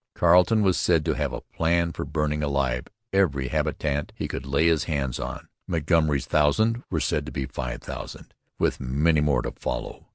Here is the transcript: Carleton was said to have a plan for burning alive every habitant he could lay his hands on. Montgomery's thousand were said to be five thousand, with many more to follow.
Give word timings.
Carleton 0.15 0.63
was 0.63 0.79
said 0.79 1.05
to 1.05 1.13
have 1.13 1.31
a 1.31 1.41
plan 1.53 1.91
for 1.91 2.05
burning 2.05 2.41
alive 2.41 2.87
every 3.13 3.49
habitant 3.49 4.11
he 4.15 4.27
could 4.27 4.47
lay 4.47 4.65
his 4.65 4.85
hands 4.85 5.19
on. 5.19 5.47
Montgomery's 5.67 6.25
thousand 6.25 6.81
were 6.89 6.99
said 6.99 7.23
to 7.27 7.31
be 7.31 7.45
five 7.45 7.83
thousand, 7.83 8.33
with 8.57 8.79
many 8.79 9.21
more 9.21 9.43
to 9.43 9.51
follow. 9.51 10.07